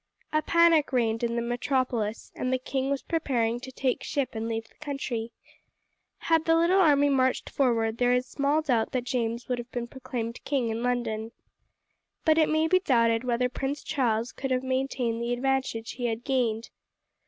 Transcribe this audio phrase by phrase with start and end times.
[0.33, 4.47] A panic reigned in the metropolis, and the king was preparing to take ship and
[4.49, 5.31] leave the country.
[6.21, 9.85] Had the little army marched forward there is small doubt that James would have been
[9.85, 11.33] proclaimed king in London.
[12.25, 16.23] But it may be doubted whether Prince Charles could have maintained the advantage he had
[16.23, 16.71] gained.